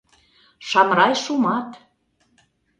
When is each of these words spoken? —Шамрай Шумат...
—Шамрай 0.67 1.13
Шумат... 1.23 1.69